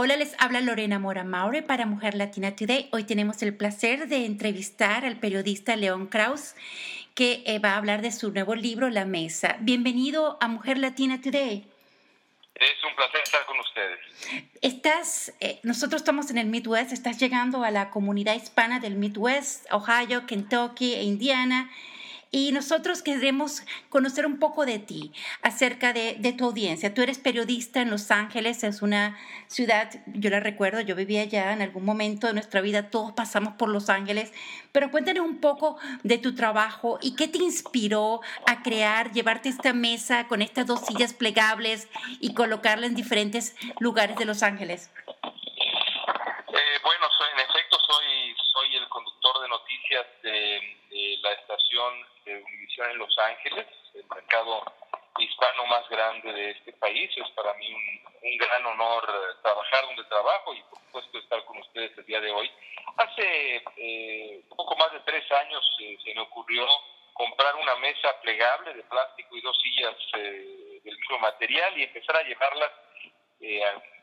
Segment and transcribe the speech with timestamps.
[0.00, 2.88] Hola, les habla Lorena Mora Maure para Mujer Latina Today.
[2.92, 6.54] Hoy tenemos el placer de entrevistar al periodista León Kraus,
[7.16, 9.56] que eh, va a hablar de su nuevo libro, La Mesa.
[9.58, 11.66] Bienvenido a Mujer Latina Today.
[12.54, 13.98] Es un placer estar con ustedes.
[14.62, 19.66] Estás, eh, nosotros estamos en el Midwest, estás llegando a la comunidad hispana del Midwest,
[19.72, 21.72] Ohio, Kentucky e Indiana.
[22.30, 26.92] Y nosotros queremos conocer un poco de ti, acerca de, tu audiencia.
[26.92, 31.54] Tú eres periodista en Los Ángeles, es una ciudad, yo la recuerdo, yo vivía allá
[31.54, 34.34] en algún momento de nuestra vida, todos pasamos por Los Ángeles,
[34.72, 39.72] pero cuéntanos un poco de tu trabajo y qué te inspiró a crear, llevarte esta
[39.72, 41.88] mesa con estas dos sillas plegables
[42.20, 44.90] y colocarla en diferentes lugares de Los Ángeles.
[46.48, 50.60] Eh, bueno, en efecto soy, soy el conductor de noticias de
[51.22, 51.94] la estación
[52.90, 54.64] en Los Ángeles, el mercado
[55.18, 57.10] hispano más grande de este país.
[57.16, 61.58] Es para mí un, gran honor eh, trabajar donde trabajo y por supuesto estar con
[61.58, 62.50] ustedes el día de hoy.
[62.96, 66.66] Hace eh, poco más de tres años eh, se me ocurrió
[67.14, 72.22] comprar una mesa plegable de plástico y dos sillas del mismo material y empezar a
[72.22, 72.70] llevarlas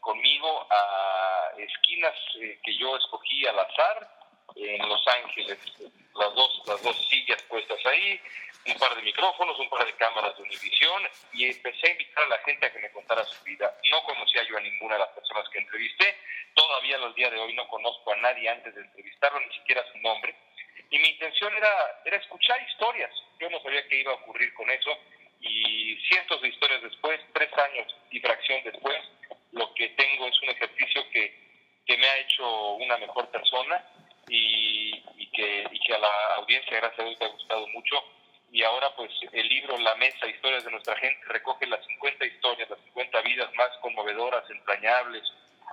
[0.00, 2.14] conmigo a esquinas
[2.62, 4.19] que yo escogí al azar
[4.56, 5.58] en Los Ángeles
[6.14, 8.20] las dos, las dos sillas puestas ahí,
[8.66, 12.28] un par de micrófonos, un par de cámaras de Univisión y empecé a invitar a
[12.28, 13.74] la gente a que me contara su vida.
[13.90, 16.18] No conocía yo a ninguna de las personas que entrevisté,
[16.54, 19.98] todavía al día de hoy no conozco a nadie antes de entrevistarlo, ni siquiera su
[19.98, 20.34] nombre.
[20.90, 23.10] Y mi intención era, era escuchar historias.
[23.38, 24.90] Yo no sabía qué iba a ocurrir con eso
[25.40, 28.98] y cientos de historias después, tres años y fracción después,
[29.52, 31.34] lo que tengo es un ejercicio que,
[31.86, 33.82] que me ha hecho una mejor persona
[34.30, 37.96] y, y, que, y que a la audiencia, gracias a Dios, te ha gustado mucho.
[38.52, 42.70] Y ahora, pues, el libro La Mesa, Historias de nuestra gente, recoge las 50 historias,
[42.70, 45.22] las 50 vidas más conmovedoras, entrañables,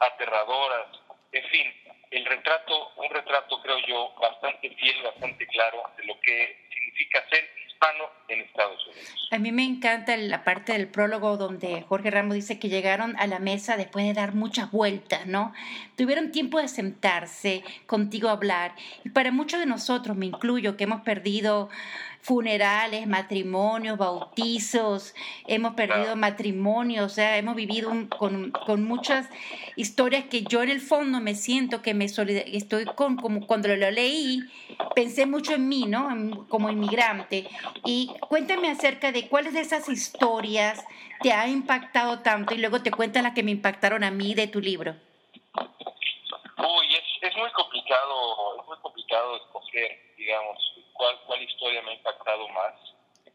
[0.00, 0.86] aterradoras,
[1.32, 1.74] en fin,
[2.12, 7.50] el retrato, un retrato, creo yo, bastante fiel, bastante claro de lo que significa ser
[8.28, 9.28] en Estados Unidos.
[9.30, 13.26] A mí me encanta la parte del prólogo donde Jorge Ramos dice que llegaron a
[13.26, 15.52] la mesa después de dar muchas vueltas, ¿no?
[15.96, 18.74] Tuvieron tiempo de sentarse contigo a hablar.
[19.04, 21.68] Y para muchos de nosotros, me incluyo, que hemos perdido
[22.24, 25.14] funerales, matrimonios, bautizos,
[25.46, 29.28] hemos perdido matrimonios, o sea, hemos vivido con, con, muchas
[29.76, 33.90] historias que yo en el fondo me siento que me estoy con, como cuando lo
[33.90, 34.40] leí,
[34.94, 36.46] pensé mucho en mí, ¿no?
[36.48, 37.46] Como inmigrante.
[37.84, 40.82] Y cuéntame acerca de cuáles de esas historias
[41.20, 44.46] te ha impactado tanto y luego te cuentan las que me impactaron a mí de
[44.46, 44.96] tu libro.
[46.56, 51.94] Uy, es, es muy complicado, es muy complicado escoger, digamos, cuál, cuál historia me ha
[51.94, 52.74] impactado más,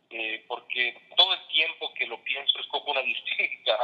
[0.09, 3.77] eh, porque todo el tiempo que lo pienso es como una distinta.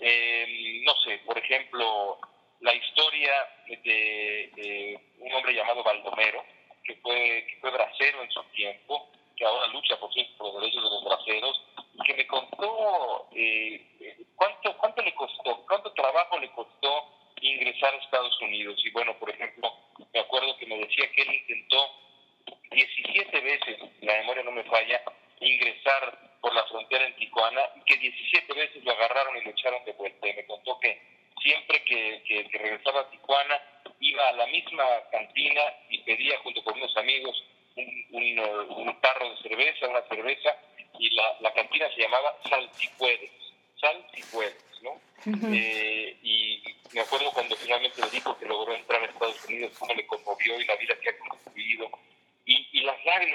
[0.00, 2.18] Eh, no sé, por ejemplo,
[2.60, 3.32] la historia
[3.66, 6.44] de, un hombre llamado Baldomero,
[6.84, 10.84] que fue, que fue bracero en su tiempo, que ahora lucha por, por los derechos
[10.84, 11.62] de los braceros,
[12.04, 18.40] que me contó eh, cuánto, cuánto le costó, cuánto trabajo le costó ingresar a Estados
[18.40, 18.80] Unidos.
[18.84, 19.72] Y bueno, por ejemplo,
[20.12, 22.05] me acuerdo que me decía que él intentó
[22.76, 25.00] 17 veces, la memoria no me falla,
[25.40, 29.82] ingresar por la frontera en Tijuana y que 17 veces lo agarraron y lo echaron
[29.86, 30.28] de vuelta.
[30.28, 31.00] Y me contó que
[31.42, 33.58] siempre que, que, regresaba a Tijuana
[34.00, 37.44] iba a la misma cantina y pedía junto con unos amigos
[37.76, 38.38] un, un,
[38.88, 40.54] un tarro de cerveza, una cerveza,
[40.98, 43.30] y la, la cantina se llamaba Saltipuedes,
[43.80, 45.00] Saltipuedes, ¿no?
[45.52, 49.94] eh, y me acuerdo cuando finalmente le dijo que logró entrar a Estados Unidos, cómo
[49.94, 51.18] le conmovió y la vida que ha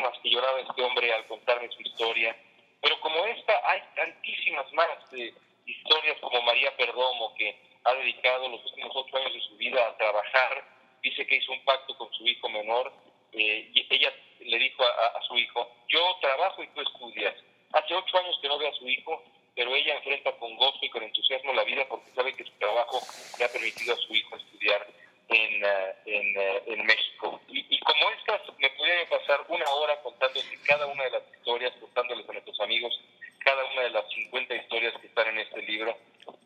[0.01, 2.35] lágrimas que lloraba este hombre al contarme su historia.
[2.81, 5.33] Pero como esta, hay tantísimas más de
[5.65, 9.97] historias como María Perdomo, que ha dedicado los últimos ocho años de su vida a
[9.97, 10.63] trabajar,
[11.01, 12.91] dice que hizo un pacto con su hijo menor,
[13.33, 17.35] eh, ella le dijo a, a, su hijo, yo trabajo y tú estudias.
[17.73, 19.23] Hace ocho años que no ve a su hijo,
[19.55, 22.99] pero ella enfrenta con gozo y con entusiasmo la vida porque sabe que su trabajo
[23.37, 24.87] le ha permitido a su hijo estudiar
[25.31, 27.41] en, eh, en, eh, en México.
[27.47, 32.29] Y, como estas, me podría pasar una hora contándoles cada una de las historias, contándoles
[32.29, 32.99] a nuestros amigos
[33.39, 35.97] cada una de las 50 historias que están en este libro.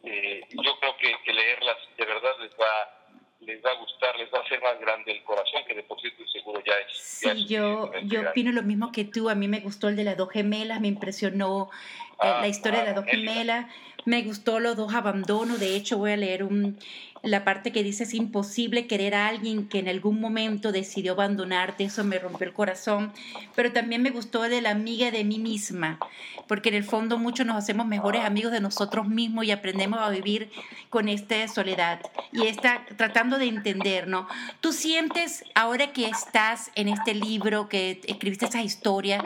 [0.03, 2.89] Eh, yo creo que, que, leerlas de verdad les va
[4.13, 5.99] les va a gustar, les va a hacer más grande el corazón, que de por
[5.99, 6.97] sí seguro ya es.
[6.97, 9.29] Sí, yo, yo opino lo mismo que tú.
[9.29, 11.69] A mí me gustó el de las dos gemelas, me impresionó
[12.21, 13.65] la historia de las dos gemelas
[14.05, 15.59] Me gustó los dos abandonos.
[15.59, 16.77] De hecho, voy a leer un,
[17.25, 21.85] la parte que dice es imposible querer a alguien que en algún momento decidió abandonarte,
[21.85, 23.11] eso me rompió el corazón,
[23.55, 25.97] pero también me gustó de la amiga de mí misma,
[26.47, 30.09] porque en el fondo muchos nos hacemos mejores amigos de nosotros mismos y aprendemos a
[30.09, 30.51] vivir
[30.91, 31.99] con esta soledad
[32.31, 34.27] y está tratando de entender, ¿no?
[34.61, 39.23] Tú sientes ahora que estás en este libro, que escribiste esa historia,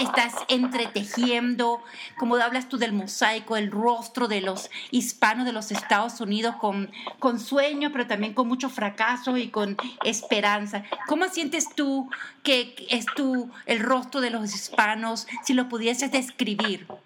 [0.00, 1.82] estás entretejiendo,
[2.24, 6.90] como hablas tú del mosaico, el rostro de los hispanos de los Estados Unidos con,
[7.18, 9.76] con sueño, pero también con mucho fracaso y con
[10.06, 10.84] esperanza.
[11.06, 12.10] ¿Cómo sientes tú
[12.42, 16.86] que es tú el rostro de los hispanos, si lo pudieses describir?
[16.86, 16.96] ¿Cómo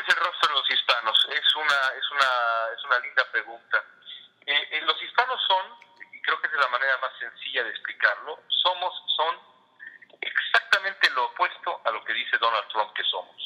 [0.00, 1.28] es el rostro de los hispanos?
[1.30, 2.30] Es una, es una,
[2.74, 3.84] es una linda pregunta.
[4.46, 5.62] Eh, eh, los hispanos son,
[6.10, 9.36] y creo que es la manera más sencilla de explicarlo, somos, son
[10.22, 11.57] exactamente lo opuesto
[12.08, 13.36] que dice Donald Trump que somos.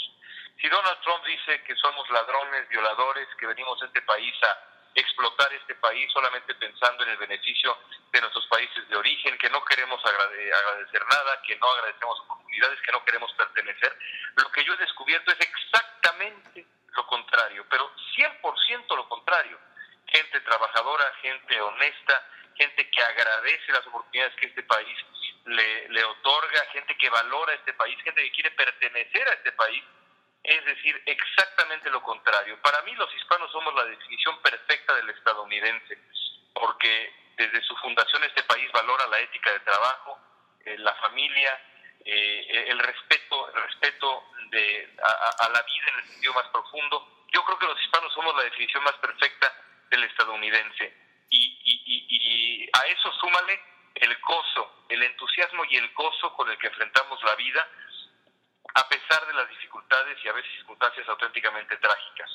[0.61, 4.57] Si Donald Trump dice que somos ladrones, violadores, que venimos a este país a
[4.95, 7.77] explotar este país solamente pensando en el beneficio
[8.13, 12.93] de nuestros países de origen, que no queremos agradecer nada, que no agradecemos oportunidades, que
[12.93, 13.99] no queremos pertenecer,
[14.37, 19.59] lo que yo he descubierto es exactamente lo contrario, pero 100% lo contrario.
[20.07, 24.97] Gente trabajadora, gente honesta, gente que agradece las oportunidades que este país
[25.53, 29.83] le, le otorga, gente que valora este país, gente que quiere pertenecer a este país
[30.43, 32.59] es decir, exactamente lo contrario.
[32.63, 35.99] Para mí los hispanos somos la definición perfecta del estadounidense,
[36.53, 40.19] porque desde su fundación este país valora la ética de trabajo,
[40.65, 41.61] eh, la familia,
[42.05, 44.97] eh, el respeto, el respeto de,
[45.39, 47.25] a, la vida en el sentido más profundo.
[47.33, 49.53] Yo creo que los hispanos somos la definición más perfecta
[49.91, 51.03] del estadounidense.
[51.31, 53.59] Y, y a eso súmale
[54.03, 57.67] el gozo, el entusiasmo y el gozo con el que enfrentamos la vida
[58.75, 62.31] a pesar de las dificultades y a veces circunstancias auténticamente trágicas.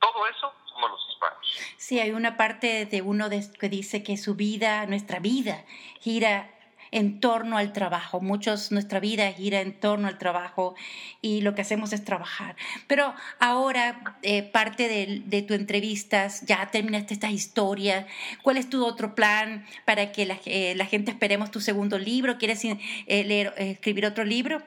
[0.00, 1.74] Todo eso somos los hispanos.
[1.76, 5.64] Sí, hay una parte de uno que dice que su vida, nuestra vida,
[6.00, 6.55] gira
[6.90, 8.20] en torno al trabajo.
[8.20, 10.74] Muchos, nuestra vida gira en torno al trabajo
[11.20, 12.56] y lo que hacemos es trabajar.
[12.86, 18.06] Pero ahora, eh, parte de, tu entrevistas, ya terminaste esta historia.
[18.42, 22.38] ¿Cuál es tu otro plan para que la, eh, la gente esperemos tu segundo libro?
[22.38, 22.76] ¿Quieres eh,
[23.24, 24.62] leer, escribir otro libro?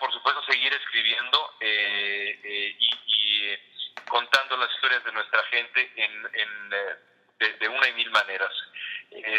[0.00, 2.86] por supuesto, seguir escribiendo eh, eh, y,
[4.08, 8.52] contando las historias de nuestra gente en, de, una y mil maneras.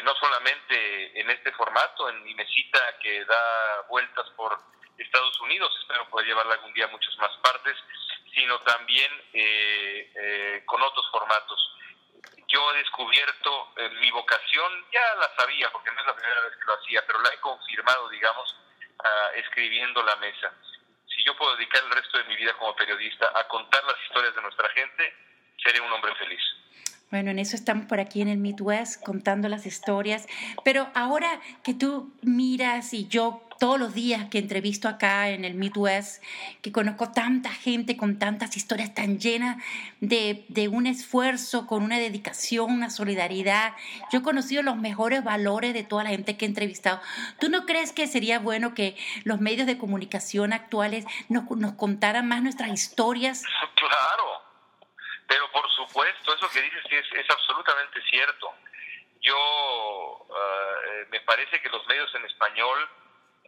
[0.08, 4.58] No solamente en este formato, en mi mesita que da vueltas por
[4.98, 7.76] Estados Unidos, espero poder llevarla algún día a muchas más partes,
[8.34, 9.12] sino también
[10.66, 11.60] con otros formatos.
[12.48, 16.66] Yo he descubierto mi vocación, ya la sabía porque no es la primera vez que
[16.66, 18.56] lo hacía, pero la he confirmado, digamos,
[19.36, 20.54] escribiendo la mesa.
[21.06, 24.34] Si yo puedo dedicar el resto de mi vida como periodista a contar las historias
[24.34, 25.14] de nuestra gente,
[25.62, 26.42] seré un hombre feliz.
[27.10, 30.28] Bueno, en eso estamos por aquí en el Midwest contando las historias,
[30.66, 35.56] pero ahora que tú miras y yo todos los días que entrevisto acá en el
[35.56, 36.22] Midwest,
[36.62, 39.58] que conozco tanta gente con tantas historias tan llenas
[40.00, 43.74] de, de, un esfuerzo, con una dedicación, una solidaridad.
[44.12, 47.02] Yo he conocido los mejores valores de toda la gente que he entrevistado.
[47.40, 52.28] ¿Tú no crees que sería bueno que los medios de comunicación actuales nos, nos contaran
[52.28, 53.44] más nuestras historias?
[53.76, 54.37] Claro,
[55.28, 58.54] pero por supuesto, eso que dices es, es absolutamente cierto.
[59.22, 62.90] Yo uh, me parece que los medios en español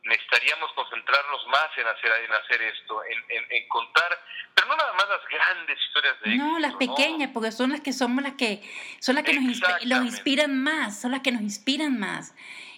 [0.04, 4.18] necesitaríamos concentrarnos más en hacer en hacer esto, en, en, contar,
[4.56, 7.94] pero no nada más las grandes historias de No, las pequeñas, porque son las que
[7.94, 8.62] somos las que
[9.00, 12.34] son las que nos, los inspiran más, son las que nos inspiran más.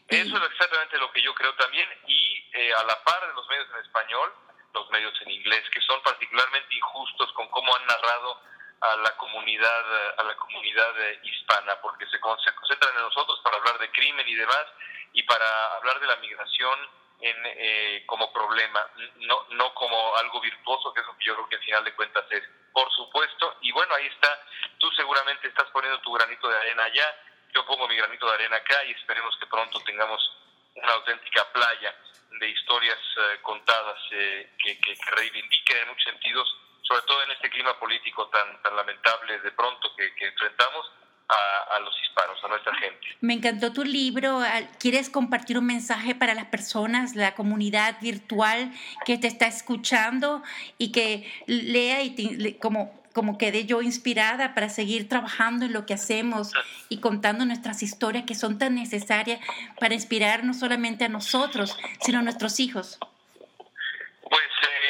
[0.07, 3.47] Eso es exactamente lo que yo creo también y eh, a la par de los
[3.47, 4.33] medios en español,
[4.73, 8.30] los medios en inglés que son particularmente injustos con cómo han narrado
[8.81, 13.77] a la comunidad a la comunidad eh, hispana porque se, concentran en nosotros para hablar
[13.79, 14.65] de crimen y demás
[15.13, 16.79] y para hablar de la migración
[17.19, 21.49] en, eh, como problema no no como algo virtuoso que es lo que yo creo
[21.49, 23.57] que al final de cuentas es por supuesto.
[23.61, 24.39] Y bueno ahí está.
[24.77, 27.15] Tú seguramente estás poniendo tu granito de arena allá.
[27.53, 30.21] Yo pongo mi granito de arena acá y esperemos que pronto tengamos
[30.75, 31.93] una auténtica playa
[32.39, 36.57] de historias eh, contadas que, que, que reivindiquen en muchos sentidos
[36.91, 40.91] sobre todo en este clima político tan, tan lamentable de pronto que, enfrentamos
[41.29, 43.07] a, a, los hispanos, a nuestra gente.
[43.21, 44.41] Me encantó tu libro.
[44.77, 48.73] ¿Quieres compartir un mensaje para las personas, la comunidad virtual
[49.05, 50.43] que te está escuchando
[50.77, 55.93] y que lea y como como quedé yo inspirada para seguir trabajando en lo que
[55.93, 56.53] hacemos
[56.87, 59.41] y contando nuestras historias que son tan necesarias
[59.81, 62.99] para inspirar no solamente a nosotros, sino a nuestros hijos?
[64.29, 64.80] Pues eh,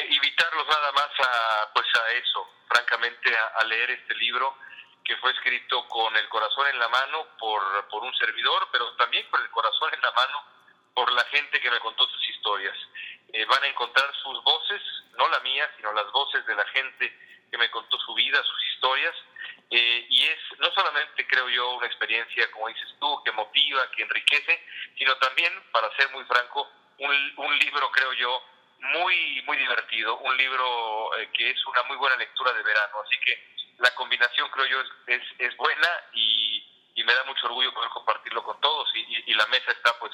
[0.42, 4.56] invitarlos nada más a, pues a eso, francamente, a, leer este libro
[5.04, 9.26] que fue escrito con el corazón en la mano por, por un servidor, pero también
[9.30, 10.44] con el corazón en la mano
[10.94, 12.76] por la gente que me contó sus historias.
[13.32, 14.82] Eh, van a encontrar sus voces,
[15.16, 18.64] no la mía, sino las voces de la gente que me contó su vida, sus
[18.74, 19.14] historias,
[19.70, 24.02] eh, y es no solamente, creo yo, una experiencia, como dices tú, que motiva, que
[24.02, 24.64] enriquece,
[24.98, 28.42] sino también, para ser muy franco, un, un libro, creo yo,
[28.82, 32.96] muy, muy divertido, un libro eh, que es una muy buena lectura de verano.
[33.04, 37.72] Así que la combinación, creo yo, es, es, buena y, y, me da mucho orgullo
[37.72, 38.90] poder compartirlo con todos.
[38.94, 40.12] Y, y, la mesa está, pues,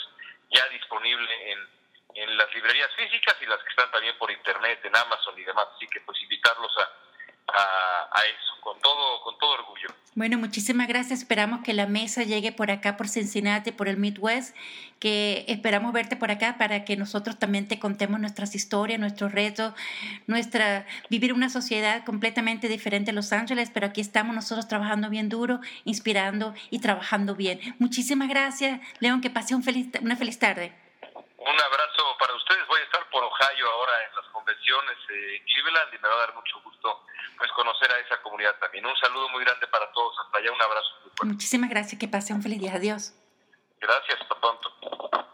[0.51, 1.69] ya disponible en,
[2.15, 5.69] en las librerías físicas y las que están también por internet, en Amazon y demás.
[5.75, 9.89] Así que, pues, invitarlos a, a, a eso, con todo, con todo orgullo.
[10.15, 11.21] Bueno, muchísimas gracias.
[11.21, 14.55] Esperamos que la mesa llegue por acá, por Cincinnati, por el Midwest,
[14.99, 19.73] que esperamos verte por acá para que nosotros también te contemos nuestras historias, nuestros retos,
[20.27, 25.29] nuestra vivir una sociedad completamente diferente a Los Ángeles, pero aquí estamos nosotros trabajando bien
[25.29, 27.61] duro, inspirando y trabajando bien.
[27.79, 30.75] Muchísimas gracias, León, que pase un feliz, una feliz tarde.
[31.39, 32.67] Un abrazo para ustedes.
[32.67, 36.19] Voy a estar por Ohio ahora en las convenciones en Cleveland y me va a
[36.19, 36.68] dar mucho gusto
[37.37, 38.87] pues conocer a esa comunidad también.
[38.87, 40.15] Un saludo muy grande para todos.
[40.25, 40.89] Hasta allá, un abrazo.
[41.25, 41.99] Muchísimas gracias.
[41.99, 42.75] Que pase un feliz día.
[42.75, 43.15] Adiós.
[43.81, 44.21] Gracias.
[44.21, 45.28] Hasta pronto.